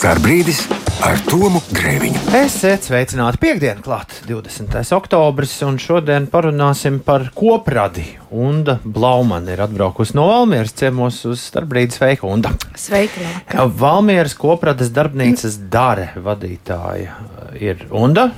[0.00, 0.62] Starbrīdis
[1.04, 2.20] ar Tomu Grēviņu.
[2.38, 4.78] Esiet sveicināti piekdienu klāt, 20.
[4.96, 8.06] oktobris, un šodien parunāsim par kopradi.
[8.32, 12.54] Unda Blaumana ir atbraukusi no Valmieras ciemos uz Starbrīdis sveika Unda.
[12.80, 13.66] Sveiki, Laka.
[13.82, 17.20] Valmieras kopradas darbnīcas Dare vadītāja
[17.60, 18.30] ir Unda.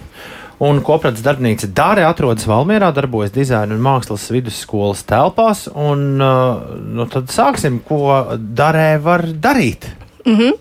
[0.67, 5.69] Un kopradas darbnīca Dāre atrodas Valmjerā, darbojas dizaina un mākslas vidusskolas telpās.
[5.71, 8.03] Un, uh, nu, tad sāksim, ko
[8.35, 9.93] Dārē var darīt.
[10.27, 10.59] Mm -hmm.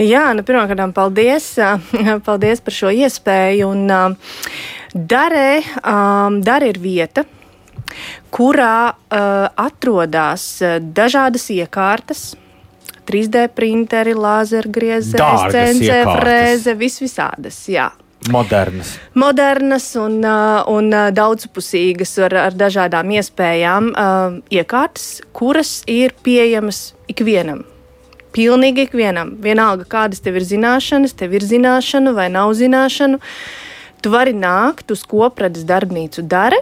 [0.00, 1.52] Jā, nu, pirmkārt, paldies,
[2.26, 3.70] paldies par šo iespēju.
[3.70, 4.16] Un,
[4.90, 5.62] Darē,
[6.42, 7.24] Darē ir vieta,
[8.34, 10.46] kurā atrodas
[10.80, 12.30] dažādas iekārtas.
[13.10, 15.18] 3D printeri, lāzergriezē,
[15.50, 17.58] CNC frēze, vis visādas.
[17.70, 17.88] Jā.
[18.30, 18.92] Modernas.
[19.18, 20.20] Modernas un,
[20.70, 23.90] un daudzpusīgas ar, ar dažādām iespējām
[24.52, 27.64] iekārtas, kuras ir pieejamas ikvienam.
[28.36, 29.34] Pilnīgi ikvienam.
[29.42, 33.18] Vienalga, kādas tev ir zināšanas, tev ir zināšana vai nav zināšana.
[34.00, 36.60] Tu vari nākt uz kopradas darbnīcu dara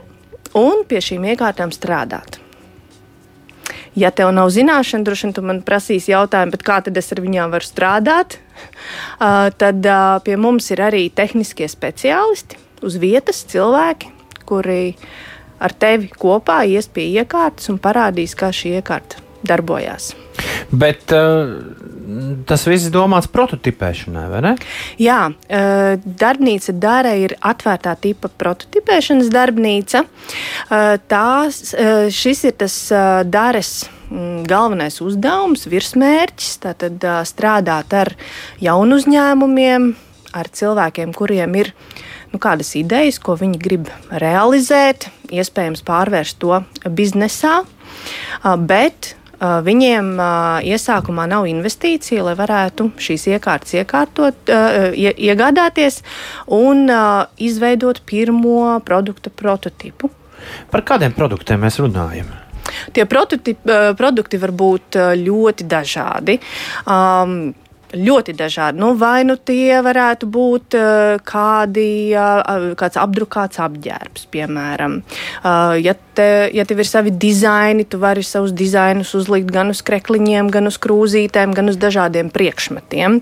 [0.57, 2.41] un pie šīm iekārtām strādāt.
[3.99, 7.53] Ja tev nav zināšana, droši vien tu man prasīsi jautājumu, kā tad es ar viņām
[7.55, 8.39] varu strādāt.
[9.19, 14.13] Uh, tad uh, pie mums ir arī tehniskie speciālisti uz vietas, cilvēki,
[14.49, 14.95] kuri
[15.59, 20.13] ar tevi kopā ies pie iekārtas un parādīs, kā šī iekārta darbojās.
[20.69, 21.49] Bet uh,
[22.49, 24.55] tas viss ir domāts prototipēšanai, vai ne?
[25.01, 30.05] Jā, uh, darbnīca Dārē ir atvērtā tipa prototipēšanas darbnīca.
[30.05, 36.59] Uh, tās, uh, šis ir tas uh, Dāres mm, galvenais uzdevums, virsmērķis.
[36.67, 38.13] Tātad strādāt ar
[38.61, 39.91] jaunu uzņēmumiem,
[40.37, 41.73] ar cilvēkiem, kuriem ir
[42.33, 47.63] nu, kādas idejas, ko viņi grib realizēt, iespējams pārvērst to biznesā.
[48.69, 50.09] Bet Viņiem
[50.67, 54.51] iesākumā nav investīcija, lai varētu šīs iekārtas iekārtot,
[54.99, 56.01] iegādāties
[56.59, 56.91] un
[57.39, 60.11] izveidot pirmo produkta prototipu.
[60.73, 62.35] Par kādiem produktiem mēs runājam?
[62.93, 63.55] Tie produkti
[64.43, 66.37] var būt ļoti dažādi.
[66.85, 67.55] Um,
[67.95, 68.81] ļoti dažādi.
[68.81, 70.77] Nu, vai nu tie varētu būt
[71.29, 71.89] kādi,
[72.79, 74.99] kāds apdrukāts apģērbs, piemēram.
[75.81, 80.51] Ja, te, ja tev ir savi dizaini, tu vari savus dizainus uzlikt gan uz krekliņiem,
[80.55, 83.21] gan uz krūzītēm, gan uz dažādiem priekšmetiem.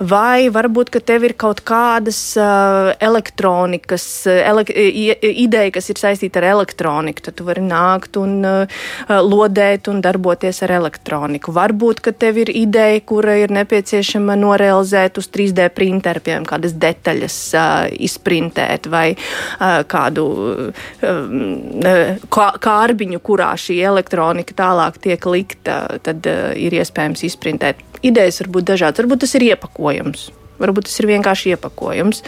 [0.00, 6.48] Vai varbūt, ka tev ir kaut kādas uh, elektronikas, elek ideja, kas ir saistīta ar
[6.54, 8.80] elektroniku, tad tu vari nākt un uh,
[9.10, 11.54] lodēt un darboties ar elektroniku.
[11.56, 17.38] Varbūt, ka tev ir ideja, kura ir nepieciešama norealizēt uz 3D printeru, piemēram, kādas detaļas
[17.54, 26.50] uh, izprintēt vai uh, kādu uh, kārbiņu, kurā šī elektronika tālāk tiek likta, tad uh,
[26.56, 27.82] ir iespējams izprintēt.
[28.06, 30.30] Idejas var būt dažādas, varbūt tas ir iepakojums.
[30.60, 32.22] Varbūt tas ir vienkārši iepakojums.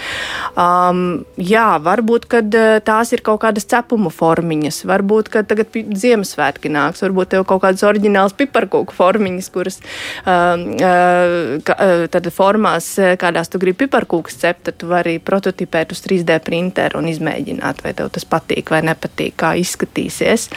[0.57, 4.83] Um, jā, varbūt uh, tās ir kaut kādas cepuma formiņas.
[4.89, 7.05] Varbūt, tagad Ziemassvētki nāks.
[7.05, 9.81] Varbūt tev kaut kādas oriģinālas piparkūku formiņas, kuras
[10.25, 16.39] um, uh, tad formās, kādās tu gribi piparkūkus cept, tad tu vari prototipēt uz 3D
[16.45, 20.49] printeru un izmēģināt, vai tev tas patīk vai nepatīk, kā izskatīsies.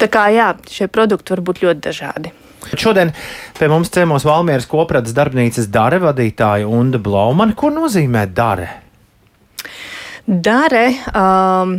[0.00, 2.34] Tā kā jā, šie produkti var būt ļoti dažādi.
[2.76, 3.12] Šodien
[3.58, 7.56] pie mums ciemos Valmieras kopradas darbnīcas dare vadītāja Unda Blaumana.
[7.56, 8.68] Ko nozīmē dare?
[10.30, 10.84] Dare,
[11.16, 11.78] um,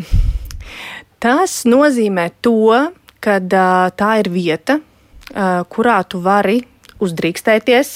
[1.21, 2.75] tas nozīmē to,
[3.23, 6.59] ka uh, tā ir vieta, uh, kurā tu vari
[7.01, 7.95] uzdrīkstēties,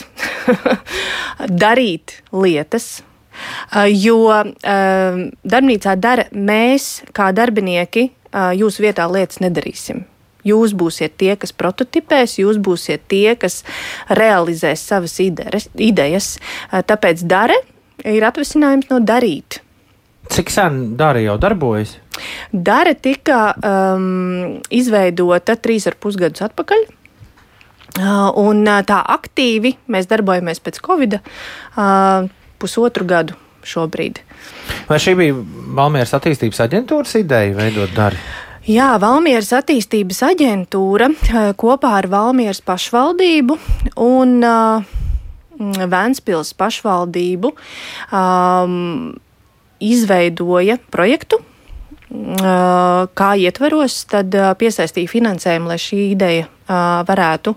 [1.66, 10.06] darīt lietas, uh, jo uh, darbnīcā dara mēs, kā darbinieki, uh, jūsu vietā lietas nedarīsim.
[10.46, 13.64] Jūs būsiet tie, kas prototipēs, jūs būsiet tie, kas
[14.14, 16.36] realizēs savas idejas.
[16.72, 17.58] Tāpēc dare
[18.06, 19.62] ir atvasinājums no darīt.
[20.32, 21.96] Cik sen Dāra jau darbojas?
[22.50, 26.86] Dāra tika um, izveidota trīs ar pusgadus atpakaļ.
[27.96, 31.20] Uh, un uh, tā aktīvi mēs darbojamies pēc Covid
[32.59, 34.20] pusotru gadu šobrīd.
[34.90, 35.38] Vai šī bija
[35.78, 38.20] Valmieras attīstības aģentūras ideja veidot Dāru?
[38.66, 43.59] Jā, Valmieras attīstības aģentūra eh, kopā ar Valmieras pašvaldību
[44.02, 44.88] un uh,
[45.94, 47.52] Vēnspils pašvaldību
[48.09, 49.14] um,
[49.78, 51.38] izveidoja projektu,
[53.16, 57.52] kā ietveros, tad uh, piesaistīja finansējumu, lai šī ideja varētu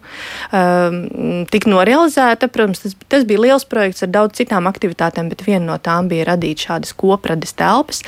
[1.49, 2.49] tikt norealizēta.
[2.53, 6.27] Protams, tas, tas bija liels projekts ar daudz citām aktivitātēm, bet viena no tām bija
[6.29, 8.03] radīt šādas koprades telpas,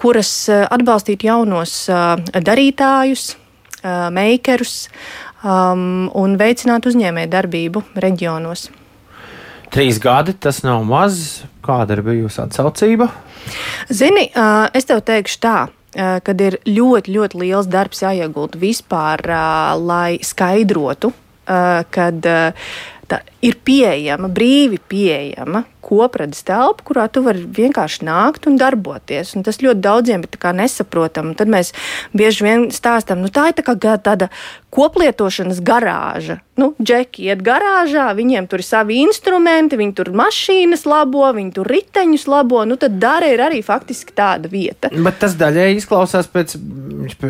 [0.00, 1.74] kuras atbalstītu jaunos
[2.32, 3.34] darītājus,
[3.84, 4.88] makerus
[5.44, 8.70] un veicinātu uzņēmēju darbību reģionos.
[9.68, 11.44] trīs gadi tas nav maz.
[11.64, 13.10] Kāda ir bijusi atsaucība?
[13.90, 14.28] Zini,
[14.74, 15.58] es tev teikšu tā.
[15.94, 19.22] Kad ir ļoti, ļoti liels darbs jāiegulda vispār,
[19.78, 21.12] lai skaidrotu,
[21.46, 22.26] kad
[23.08, 29.34] tā ir pieejama, brīvi pieejama koprades telpa, kurā tu vari vienkārši nākt un darboties.
[29.36, 31.34] Un tas ļoti daudziem ir nesaprotami.
[31.36, 31.74] Tad mēs
[32.16, 34.30] bieži vien stāstām, nu, tā ir tā kā tāda
[34.74, 36.40] koplietošanas garāža.
[36.58, 41.70] Nu, džeki iet garāžā, viņiem tur ir savi instrumenti, viņi tur mašīnas labo, viņi tur
[41.70, 42.64] riteņus labo.
[42.68, 44.90] Nu, tad dara ir arī faktiski tāda vieta.
[44.94, 46.56] Bet tas daļēji izklausās pēc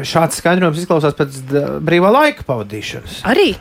[0.06, 1.40] šāds skaidrojums, izklausās pēc
[1.84, 3.22] brīvā laika pavadīšanas.
[3.28, 3.54] Arī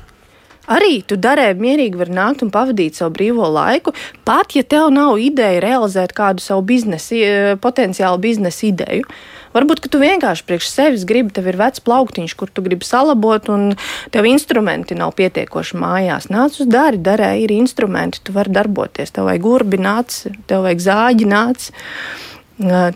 [0.71, 3.91] Arī tu darēji mierīgi var nākt un pavadīt savu brīvo laiku,
[4.23, 9.07] pat ja tev nav ideja realizēt kādu savu biznesa, potenciālu biznesa ideju.
[9.53, 13.51] Varbūt, ka tu vienkārši priekš sevis gribi, tev ir vecs plauktiņš, kur tu gribi salabot,
[13.53, 13.75] un
[14.13, 16.29] tev instrumenti nav pietiekoši mājās.
[16.33, 19.13] Nāc uz dari, darē, ir instrumenti, tu vari darboties.
[19.13, 20.15] Tev vajag gurbi, nāc,
[20.49, 21.69] tev vajag zāģi, nāc.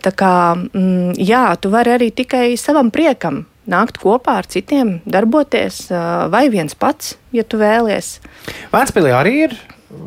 [0.07, 5.87] Tā kā, mm, jā, tu vari arī tikai savam priekam nākt kopā ar citiem, darboties,
[6.33, 8.17] vai viens pats, ja tu vēlies.
[8.71, 9.57] Vēnspīlī arī ir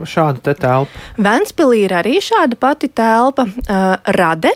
[0.08, 1.04] šāda telpa.
[1.20, 4.52] Vēnspīlī ir arī šāda pati telpa, uh, rade.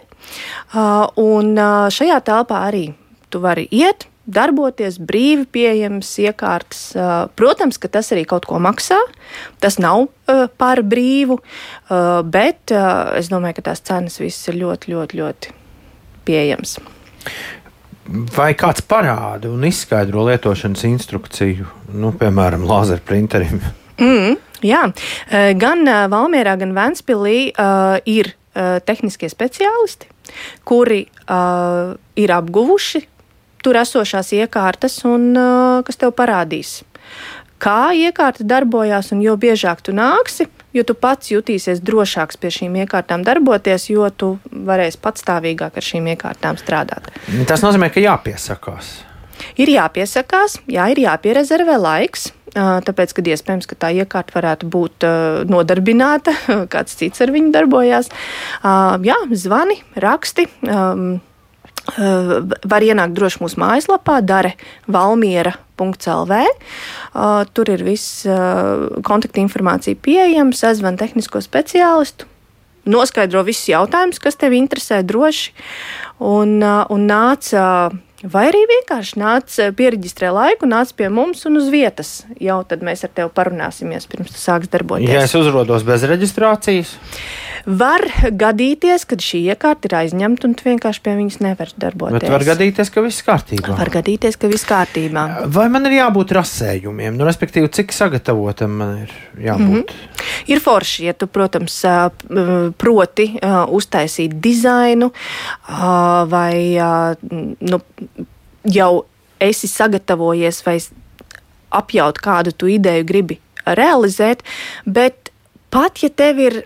[0.75, 2.87] Uh, un uh, šajā telpā arī
[3.33, 6.95] tu vari iet, darboties, brīvi pieejams iekārtas.
[7.37, 8.97] Protams, ka tas arī kaut ko maksā.
[9.61, 10.07] Tas nav
[10.57, 11.37] par brīvu,
[12.33, 15.53] bet es domāju, ka tās cenas visas ir ļoti, ļoti, ļoti
[16.25, 16.79] pieejamas.
[18.37, 21.67] Vai kāds parāda un izskaidro lietošanas instrukciju,
[21.97, 23.63] nu, piemēram, laser printerim?
[23.97, 24.35] Mm,
[24.67, 24.83] jā,
[25.57, 30.11] gan Valmjerā, gan Vēnspilī uh, ir uh, tehniskie speciālisti,
[30.69, 33.05] kuri uh, ir apguvuši
[33.65, 36.83] tur esošās iekārtas un uh, kas tev parādīs,
[37.63, 42.79] kā iekārta darbojās, un jo biežāk tu nāksi, jo tu pats jutīsies drošāks pie šīm
[42.85, 47.11] iekārtām darboties, jo tu varēsi patstāvīgāk ar šīm iekārtām strādāt.
[47.49, 48.95] Tas nozīmē, ka jāpiesakās.
[49.59, 52.31] Ir jāpiesakās, jā, ir jāpierezervē laiks.
[52.55, 55.07] Tāpēc, kad iespējams, ka tā iekārta varētu būt
[55.51, 56.37] nodarbināta,
[56.75, 58.11] kāds cits ar viņu darbojās.
[58.63, 60.47] Jā, zvani, raksti.
[61.95, 64.55] Var ienākt droši mūsu mājaslapā, dara
[64.89, 66.39] valmiera.lv.
[67.57, 68.23] Tur ir viss
[69.05, 72.31] kontaktinformācija pieejama, sazvan tehnisko speciālistu,
[72.89, 75.53] noskaidro visus jautājumus, kas tev interesē droši,
[76.25, 77.93] un, un nāca
[78.25, 82.25] Vai arī vienkārši nāc, eh, pieregistrē laiku, nāc pie mums un uz vietas.
[82.41, 85.11] Jau tad mēs ar tevi parunāsimies, pirms tu sāks darboties.
[85.13, 86.97] Ja es uzrodos bez reģistrācijas,
[87.67, 92.19] var gadīties, ka šī iekārta ir aizņemta un tu vienkārši pie viņas nevari darboties.
[92.19, 93.77] Bet var gadīties, ka viss kārtībā.
[93.79, 95.25] Var gadīties, ka viss kārtībā.
[95.55, 97.17] Vai man ir jābūt rasējumiem?
[97.17, 99.15] Nu, respektīvi, cik sagatavotam man ir
[99.49, 99.65] jābūt?
[99.65, 100.51] Mm -hmm.
[100.53, 101.81] Ir forši, ja tu, protams,
[102.79, 103.31] proti
[103.69, 105.13] uztaisīt dizainu
[106.29, 106.79] vai
[107.61, 107.81] nu,
[108.65, 109.05] jau
[109.41, 110.79] esi sagatavojies vai
[111.71, 114.45] apjaut kādu tu ideju gribi realizēt,
[114.87, 115.33] bet
[115.71, 116.63] pat ja tev ir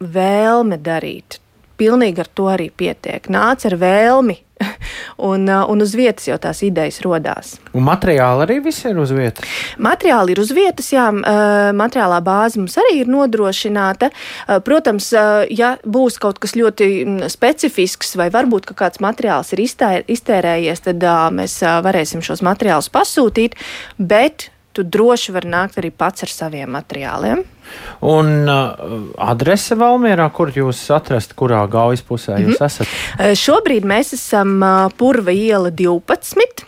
[0.00, 1.40] vēlme darīt,
[1.80, 3.28] pilnīgi ar to arī pietiek.
[3.32, 4.40] Nāc ar vēlmi
[5.30, 7.56] un, uh, un uz vietas jau tās idejas radās.
[7.76, 9.44] Un materiāli arī viss ir uz vietas?
[9.82, 14.10] Materiāli ir uz vietas, jā, uh, materiālā bāze mums arī ir nodrošināta.
[14.46, 15.12] Uh, protams,
[15.52, 16.88] ja būs kaut kas ļoti
[17.32, 23.56] specifisks, vai varbūt kāds materiāls ir iztērējies, tad mēs varēsim šos materiālus pasūtīt,
[23.98, 27.42] bet tu droši vari nākt arī pats ar saviem materiāliem.
[28.06, 28.76] Un uh,
[29.18, 32.66] adrese Valmjerā, kur jūs atrast, kurā gaujas pusē jūs mm -hmm.
[32.66, 32.92] esat?
[33.18, 36.62] Uh, šobrīd mēs esam uh, Purva iela 12.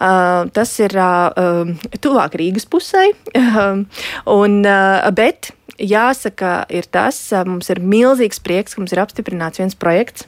[0.00, 3.12] Uh, tas ir uh, um, tuvāk Rīgas pusē.
[3.36, 3.84] Uh,
[4.26, 9.74] un, uh, bet jāsaka, ir tas, mums ir milzīgs prieks, ka mums ir apstiprināts viens
[9.74, 10.26] projekts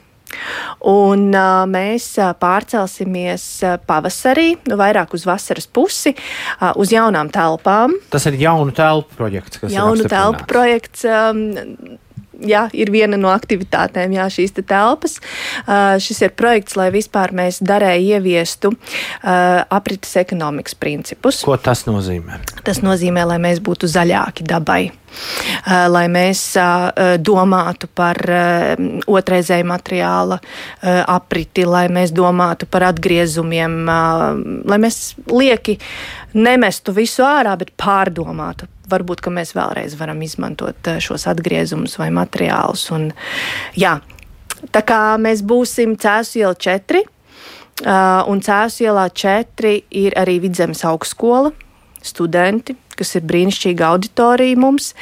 [0.89, 2.09] Un, uh, mēs
[2.43, 3.47] pārcelsimies
[3.89, 7.97] pavasarī, nu, vairāk uz vasaras pusi, uh, uz jaunām telpām.
[8.13, 11.07] Tas ir jaunu telpu projekts, kas jaunu ir telpu projekts.
[11.09, 11.99] Um,
[12.49, 15.19] jā, ir viena no aktivitātēm, jā, šīs te telpas.
[15.65, 21.43] Uh, šis ir projekts, lai vispār mēs darēju ieviestu uh, aprites ekonomikas principus.
[21.47, 22.41] Ko tas nozīmē?
[22.67, 24.83] Tas nozīmē, lai mēs būtu zaļāki dabai.
[25.93, 26.41] Lai mēs
[27.21, 28.17] domātu par
[29.13, 30.39] otrreizēju materiāla
[31.13, 35.77] apriti, lai mēs domātu par atgriezumiem, lai mēs lieki
[36.33, 42.87] nemestu visu ārā, bet pārdomātu varbūt mēs vēlreiz varam izmantot eh, šos atgriezumus vai materiālus.
[42.95, 43.11] Un,
[43.79, 43.99] jā,
[44.71, 50.85] tā kā mēs būsim Cēzu iela 4, uh, un Cēzu ielā 4 ir arī Vidzemes
[50.89, 51.53] augstskola.
[52.03, 54.93] studenti, kas ir brīnišķīga auditorija mums.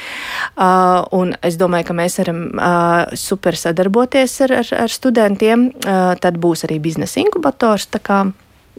[0.53, 1.01] Uh,
[1.41, 5.71] es domāju, ka mēs varam uh, super sadarboties ar, ar, ar studentiem.
[5.81, 7.89] Uh, tad būs arī biznesa inkubators.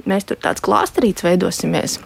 [0.09, 1.99] Mēs tur tāds klāsterīts veidosimies.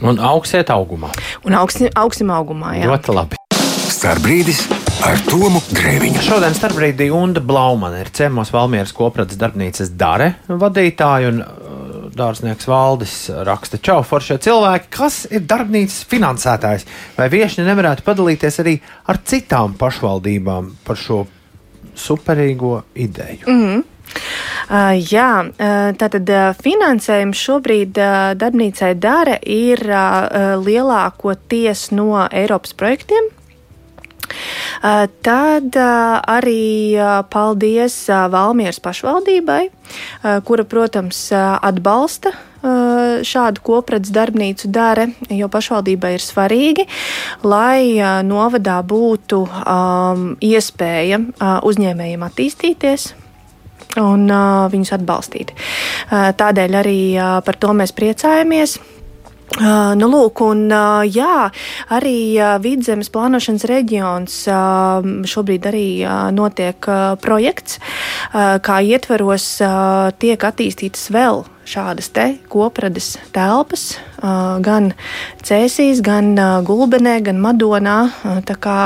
[0.00, 1.12] Un augsiet augumā.
[1.44, 2.88] Un augsim, augsim augumā, jā.
[2.90, 3.38] Ļoti labi.
[3.92, 4.64] Starbrīdis
[5.04, 6.22] ar Tomu Grēviņu.
[6.24, 13.14] Šodien starpbrīdī Unda Blaumana ir ciemos Valmieras kopradas darbnīcas Dare vadītāja un uh, dārznieks Valdis
[13.46, 16.86] raksta čau foršie cilvēki, kas ir darbnīcas finansētājs.
[17.18, 18.76] Vai viešņi nevarētu padalīties arī
[19.10, 21.22] ar citām pašvaldībām par šo
[21.94, 23.46] superīgo ideju?
[23.46, 23.82] Mm -hmm.
[25.12, 25.28] Jā,
[26.00, 26.30] tātad
[26.62, 27.98] finansējums šobrīd
[28.40, 29.82] darbnīcai dara ir
[30.62, 33.28] lielākoties no Eiropas projektiem.
[35.26, 36.94] Tad arī
[37.32, 39.66] paldies Valmieras pašvaldībai,
[40.48, 42.32] kura, protams, atbalsta
[43.26, 46.86] šādu koprats darbnīcu dara, jo pašvaldībai ir svarīgi,
[47.42, 51.18] lai novadā būtu um, iespēja
[51.66, 53.08] uzņēmējiem attīstīties,
[54.00, 55.52] un uh, viņus atbalstīt.
[55.52, 58.78] Uh, tādēļ arī uh, par to mēs priecājamies.
[59.52, 61.50] Uh, nu, lūk, un, uh, jā,
[61.92, 64.36] arī uh, vidzemes plānošanas reģions
[65.28, 65.86] šobrīd arī
[66.32, 66.88] notiek
[67.20, 67.76] projekts,
[68.32, 69.46] kā ietveros
[70.22, 73.98] tiek attīstītas vēl šādas te koprades telpas,
[74.64, 74.92] gan
[75.44, 76.34] Cēsīs, gan
[76.66, 77.98] Gulbenē, gan Madonā.
[78.48, 78.78] Tā kā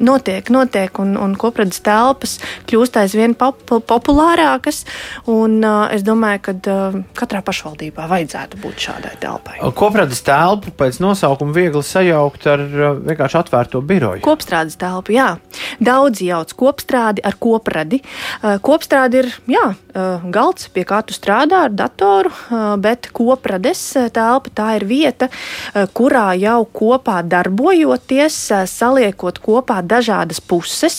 [0.00, 2.38] notiek, notiek, un, un kopradas telpas
[2.68, 4.84] kļūst aizvien pop populārākas.
[5.30, 9.58] Un, uh, es domāju, ka uh, katrā pašvaldībā vajadzētu būt šādai telpai.
[9.78, 14.22] Kopradas telpu pēc nosaukuma viegli sajaukt ar uh, vienkārši atvērto biroju.
[14.24, 15.34] Kopstrādes telpu, jā.
[15.82, 18.00] Daudzi jauc kopstrādi ar kopradi.
[18.42, 23.82] Uh, kopstrādi ir, jā, uh, galds, pie kā tu strādā ar datoru, uh, bet koprades
[24.14, 30.98] telpa tā ir vieta, uh, kurā jau kopā darbojoties, uh, saliekot kopā dažādas puses,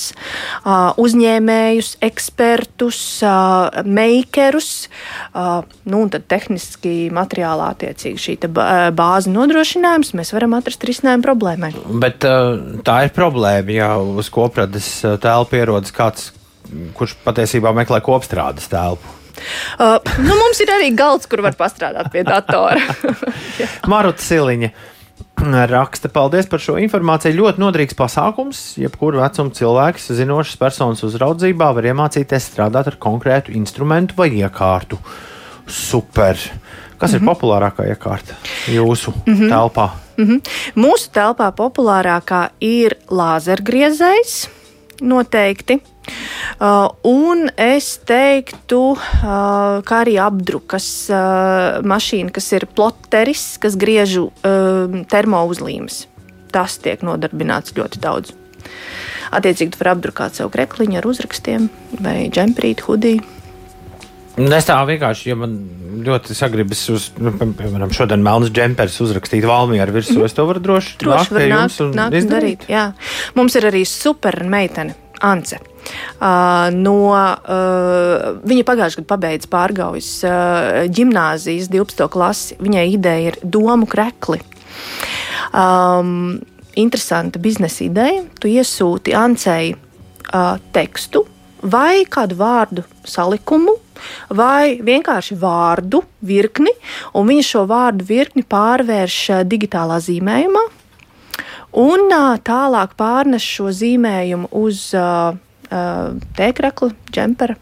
[1.00, 3.02] uzņēmējus, ekspertus,
[3.86, 4.72] makerus,
[5.36, 8.38] nu, un tad tehniski materiālā attiecīgi šī
[8.98, 11.72] bāze nodrošinājums, mēs varam atrast risinājumu problēmai.
[12.02, 12.26] Bet
[12.88, 14.92] tā ir problēma, ja uz koprades
[15.22, 16.32] telpu ierodas kāds,
[16.98, 19.20] kurš patiesībā meklē kopstrādes telpu.
[19.80, 22.82] Uh, nu, mums ir arī galds, kur var pastrādāt pie datora.
[23.92, 24.72] Maruta Siliņa
[25.76, 27.38] raksta, paldies par šo informāciju.
[27.40, 28.60] Ļoti noderīgs pasākums.
[28.80, 35.00] Jebkuru vecumu cilvēks, zinošs personas uzraudzībā, var iemācīties strādāt ar konkrētu instrumentu vai iekārtu.
[35.68, 36.38] Super!
[37.00, 37.16] Kas mm -hmm.
[37.16, 37.30] ir mhm.
[37.30, 38.34] populārākā iekārta
[38.68, 39.50] jūsu mm -hmm.
[39.50, 39.90] telpā?
[40.18, 40.40] Mm -hmm.
[40.76, 44.50] Mūsu telpā populārākā ir lāzergriezējs
[45.02, 45.80] noteikti.
[46.60, 54.18] Uh, un es teiktu, uh, kā arī apdrukas uh, mašīna, kas ir ploteris, kas griež
[54.26, 56.04] uh, termouzlīmes.
[56.52, 58.36] Tas tiek nodarbināts ļoti daudz.
[59.30, 61.70] Attiecīgi, tu vari apdrukāt sev krekliņu ar uzrakstiem
[62.02, 63.36] vai džemprītu, hudiju.
[64.40, 65.56] Es tā vienkārši, ja man
[66.06, 70.30] ļoti sagribas, uz, nu, piemēram, šodien melnas džempers uzrakstīt valmī ar virsmu, mm.
[70.30, 72.64] es to varu droši, droši nākt pie jums un nākt izdarīt.
[72.72, 72.86] Jā.
[73.36, 74.96] Mums ir arī super meitene
[75.26, 75.60] Ance.
[76.20, 82.06] Uh, no, uh, viņa pagājušajā gadā pabeidza pārgaujas uh, gimnāzijas 12.
[82.14, 82.60] klasi.
[82.62, 84.42] Viņai ideja ir domu krekli.
[85.50, 86.40] Um,
[86.80, 88.24] interesanta biznesa ideja.
[88.40, 91.26] Tu iesūti Ancei uh, tekstu
[91.60, 93.76] vai kādu vārdu salikumu,
[94.32, 96.72] vai vienkārši vārdu virkni,
[97.14, 99.18] un viņa šo vārdu virkni pārvērš
[99.50, 100.64] digitālā zīmējumā,
[101.78, 105.38] un uh, tālāk pārnes šo zīmējumu uz uh,
[105.70, 107.54] Uh, tēkrakla, džempera.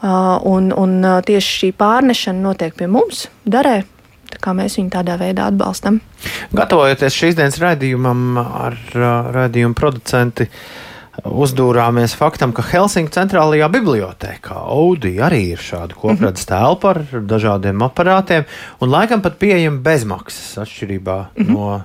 [0.00, 3.82] Uh, un, un uh, tieši šī pārnešana notiek pie mums, darē.
[4.32, 5.98] Tā kā mēs viņu tādā veidā atbalstam.
[6.56, 8.78] Gatavojoties šīs dienas raidījumam ar
[9.34, 10.46] raidījumu producentu
[11.24, 16.30] uzdūrāmies faktam, ka Helsinku centrālajā bibliotekā Audi arī ir šāda mhm.
[16.46, 18.46] telpa ar dažādiem aparātiem,
[18.80, 21.48] un laikam pat pieejama bezmaksas atšķirībā -hmm.
[21.50, 21.82] no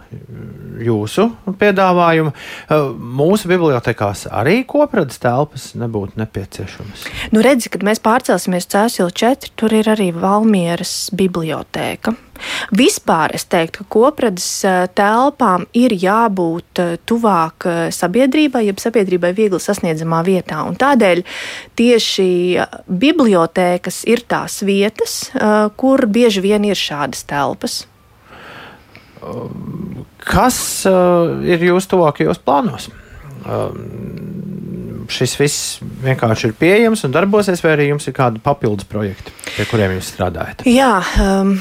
[0.83, 2.33] jūsu piedāvājuma.
[2.99, 7.07] Mūsu bibliotekās arī kopradzes telpas nebūtu nepieciešamas.
[7.31, 12.13] Nu, redzi, kad mēs pārcelsimies Cēsila 4, tur ir arī Valmieras biblioteka.
[12.75, 19.33] Vispār es teiktu, ka kopradas eh, telpām ir jābūt eh, tuvāk eh, sabiedrībai, jeb sabiedrībai
[19.37, 20.63] viegli sasniedzamā vietā.
[20.67, 21.23] Un tādēļ
[21.79, 22.27] tieši
[22.87, 25.15] bibliotēkas ir tās vietas,
[25.79, 27.83] kur bieži vien ir šādas telpas.
[30.23, 30.57] Kas
[30.87, 32.89] ir jūsu tuvākajos plānos?
[35.11, 39.65] šis viss vienkārši ir pieejams un darbosies, vai arī jums ir kādi papildus projekti, pie
[39.69, 40.63] kuriem jūs strādājat?
[40.69, 41.57] Jā, um,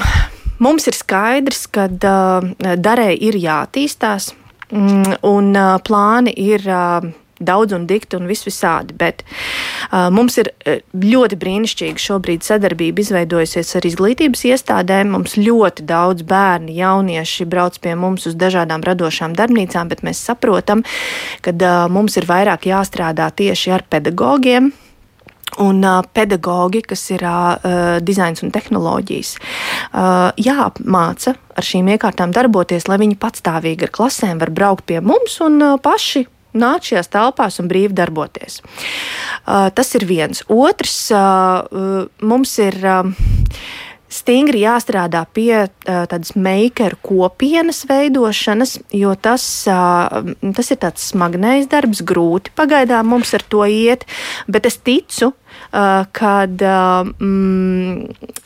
[0.63, 4.31] Mums ir skaidrs, ka uh, darē ir jātīstās,
[4.71, 6.65] mm, un uh, plāni ir.
[6.69, 7.11] Uh,
[7.43, 8.95] daudz un dikti un vis visādi.
[8.97, 10.51] Bet uh, mums ir
[10.93, 15.13] ļoti brīnišķīga šobrīd sadarbība izveidojusies ar izglītības iestādēm.
[15.15, 20.85] Mums ļoti daudz bērni, jaunieši brauc pie mums uz dažādām radošām darbnīcām, bet mēs saprotam,
[21.43, 24.71] ka uh, mums ir vairāk jāstrādā tieši ar pedagogiem.
[25.61, 32.87] Un uh, pedagogi, kas ir uh, dizains un tehnoloģijas, uh, jāapmāca ar šīm iekārtām darboties,
[32.89, 36.25] lai viņi patstāvīgi ar klasēm var braukt pie mums un uh, paši
[36.57, 38.61] nākt šajās telpās un brīvi darboties.
[39.45, 40.43] Uh, tas ir viens.
[40.49, 42.77] Otrs, uh, mums ir.
[42.81, 43.49] Uh,
[44.13, 52.53] stingri jāstrādā pie tādas makeru kopienas veidošanas, jo tas, tas ir tāds smagnējs darbs, grūti
[52.53, 54.05] pagaidām mums ar to iet,
[54.45, 55.31] bet es ticu,
[56.11, 56.61] kad.
[56.61, 58.41] Uh, mm,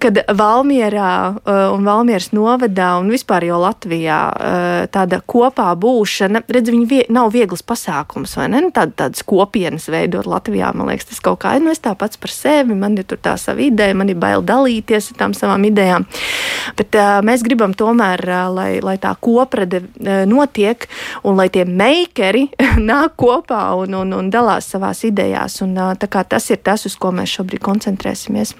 [0.00, 4.18] kad Valmierā uh, un Valmieras novadā un vispār jau Latvijā
[4.94, 8.62] tāda kopā būšana, redz, viņi vie, nav viegls pasākums, vai ne?
[8.64, 12.18] Nu, tāda, tādas kopienas veidot Latvijā, man liekas, tas kaut kā, nu es tā pats
[12.20, 15.66] par sevi, man ir tur tā sava ideja, man ir bail dalīties ar tām savām
[15.70, 16.06] idejām,
[16.78, 18.24] bet mēs gribam tomēr,
[18.54, 19.84] lai, lai tā koprade
[20.30, 20.88] notiek
[21.22, 22.48] un lai tie meikeri
[22.90, 27.38] nāk kopā un, un, un dalās savās idejās, un tas ir tas, uz ko mēs
[27.38, 28.54] šobrīd koncentrēsimies.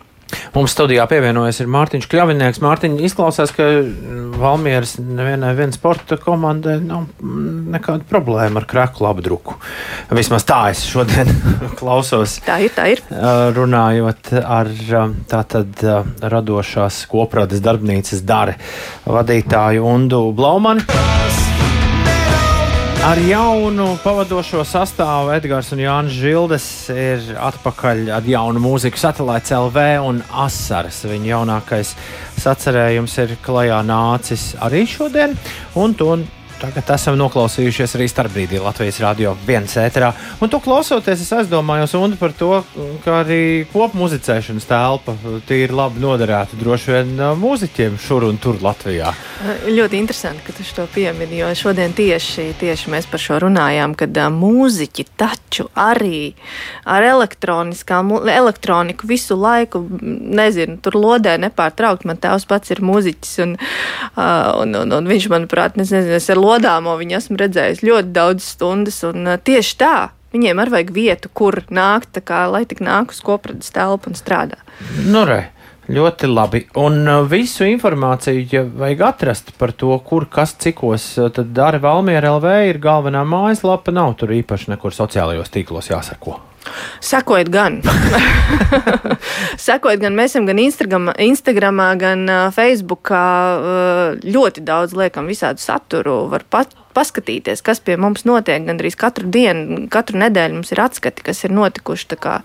[0.54, 2.60] Mums studijā pievienojas Mārtiņš Kļavinieks.
[2.64, 3.66] Mārtiņš izklausās, ka
[4.40, 7.06] Valmieras nevienai sporta komandai nav
[7.74, 9.58] nekāda problēma ar krēklu apdruku.
[10.14, 11.30] Vismaz tā es šodien
[11.80, 12.38] klausos.
[12.46, 13.04] Tā ir, tā ir.
[13.54, 14.70] Runājot ar
[15.30, 15.86] tātad
[16.34, 18.58] radošās koprādes darbnīcas dare
[19.06, 21.43] vadītāju Undu Blaumani.
[23.04, 29.82] Ar jaunu pavadošo sastāvu Edgars un Jānis Žildes ir atpakaļ ar jaunu mūziku satelīts LV
[30.08, 31.02] un Asaras.
[31.04, 31.90] Viņa jaunākais
[32.40, 35.36] sacerējums ir klajā nācis arī šodien,
[35.76, 36.14] un to
[36.62, 40.12] Tagad esam noklausījušies arī starpbrīdī Latvijas radio viens ēterā.
[40.40, 42.62] Un to klausoties, es aizdomājos un par to,
[43.04, 45.16] ka arī kopmuzicēšanas telpa
[45.48, 49.12] tīri labi noderētu droši vien mūziķiem šur un tur Latvijā.
[49.66, 54.16] Ļoti interesanti, ka tu to piemini, jo šodien tieši, tieši mēs par šo runājām, kad
[54.32, 56.32] mūziķi taču arī
[56.88, 62.08] ar elektroniku visu laiku, nezinu, tur lodē nepārtraukt.
[62.08, 63.56] Man tēvs pats ir mūziķis un,
[64.16, 68.52] un, un, un viņš, manuprāt, nezinu, es ar lodē Lodāmo viņu esmu redzējis ļoti daudz
[68.54, 69.96] stundas, un uh, tieši tā.
[70.34, 74.60] Viņiem arī vajag vietu, kur nākt, kā, lai tik nāk uz kopradas telpu un strādā.
[75.06, 75.48] Nu, re.
[75.84, 76.62] Ļoti labi.
[76.80, 81.82] Un uh, visu informāciju, ja vajag atrast par to, kur kas cikos, uh, tad Dārta
[81.82, 83.92] Valmiera LV ir galvenā mājaslapa.
[83.92, 86.38] Nav tur īpaši nekur sociālajos tīklos jāsako.
[87.04, 87.80] Sekojiet gan.
[89.66, 92.24] Sekojiet gan mēs esam gan Instagram, Instagramā, gan
[92.56, 93.24] Facebookā.
[94.24, 96.22] Ļoti daudz liekam visādu saturu.
[96.32, 98.64] Var pat paskatīties, kas pie mums notiek.
[98.66, 102.10] Gan arī katru dienu, katru nedēļu mums ir atskati, kas ir notikuši.
[102.14, 102.40] Tā kā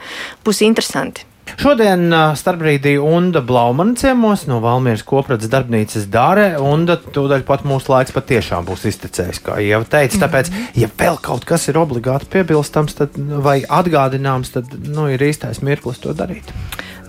[0.45, 1.28] būs interesanti.
[1.57, 6.51] Šodien starpbrīdī Unda Blaumana ciemos no Valmieras kopradas darbnīcas Dāre.
[6.61, 10.19] Unda tūdaļ pat mūsu laiks patiešām būs iztecējis, kā jau teicu.
[10.21, 15.63] Tāpēc, ja vēl kaut kas ir obligāti piebilstams tad, vai atgādināms, tad nu, ir īstais
[15.65, 16.53] mirklis to darīt.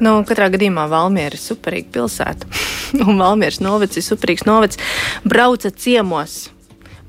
[0.00, 2.48] Nu, katrā gadījumā Valmiera ir superīga pilsēta.
[3.06, 4.80] un Valmieras novads ir superīgs novads.
[5.28, 6.46] Braucat ciemos!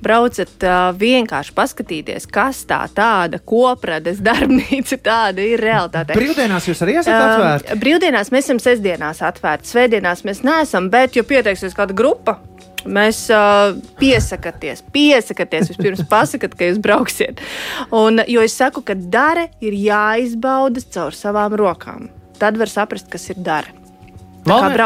[0.04, 6.18] Braucat uh, vienkārši paskatīties, kas tā tāda koprades darbnīca tāda ir realitāte.
[6.18, 7.74] Brīvdienās jūs arī esat atvērti?
[7.74, 12.40] Uh, brīvdienās mēs esam sestdienās atvērti, svētdienās mēs neesam, bet, ja pieteiksies kāda grupa,
[12.82, 17.44] Mēs uh, piesakāties, piesakāties, vispirms pasakiet, ka jūs brauksiet.
[17.94, 22.10] Un, jo es saku, ka dara ir jāizbauda caur savām rokām.
[22.42, 23.81] Tad var saprast, kas ir dara.
[24.46, 24.82] Valmier,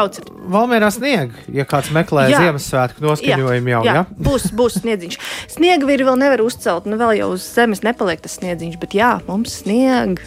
[0.52, 2.42] Valmērā snieg, ja kāds meklē jā.
[2.44, 3.82] Ziemassvētku noskaņojumu jau.
[3.86, 4.02] Jā, jā.
[4.28, 5.16] Būs, būs sniedziņš.
[5.54, 9.16] Sniega vīri vēl nevar uzcelt, nu vēl jau uz zemes nepaliek tas sniedziņš, bet jā,
[9.30, 10.20] mums snieg.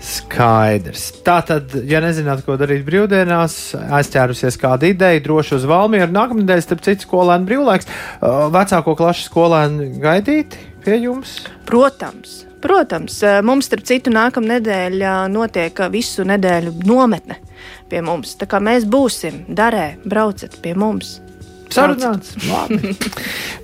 [0.00, 1.10] Skaidrs.
[1.24, 3.56] Tā tad, ja nezināt, ko darīt brīvdienās,
[4.00, 6.12] aizķērusies kāda ideja, droši uz Valmieru.
[6.16, 7.90] Nākamnedēļ, starp citu, skolēnu brīvlaiks.
[8.54, 11.40] Vecāko klašu skolēnu gaidīt pie jums?
[11.68, 12.42] Protams.
[12.60, 17.40] Protams, mums, starp citu, nākamā nedēļa notiek visu nedēļu nometne
[17.90, 18.36] pie mums.
[18.40, 21.18] Tā kā mēs būsim, darē, braucat pie mums.
[21.70, 22.34] Sarunāts.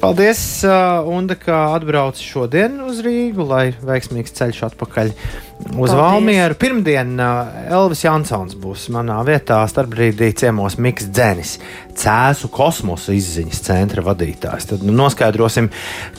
[0.02, 5.94] Paldies, uh, Unda, ka atbrauci šodien uz Rīgu, lai veiksmīgs ceļš atpakaļ uz Paldies.
[5.96, 6.58] Valmieru.
[6.60, 11.56] Pirmdien uh, Elvis Jansons būs manā vietā, starpbrīdī ciemos Miks Dzenis,
[11.96, 14.68] Cēzu kosmosa izziņas centra vadītājs.
[14.70, 15.70] Tad nu, noskaidrosim,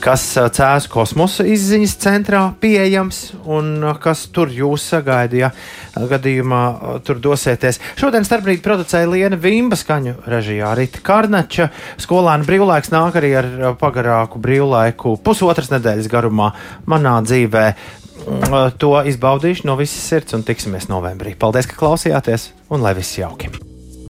[0.04, 6.08] kas uh, Cēzu kosmosa izziņas centrā pieejams un uh, kas tur jūs sagaida, ja uh,
[6.10, 6.62] gadījumā
[7.06, 7.80] tur dosieties.
[7.98, 11.70] Šodien starpbrīdī producēja Liena Vimba skaņu režijā Rita Karnača.
[12.00, 13.48] Skolēna brīvlaiks nāk arī ar
[13.80, 16.52] pagarāku brīvlaiku pusotras nedēļas garumā
[16.86, 17.64] manā dzīvē.
[18.28, 21.36] Mm, To izbaudīšu no visas sirds un tiksimies novembrī.
[21.38, 23.77] Paldies, ka klausījāties un lai viss jauki!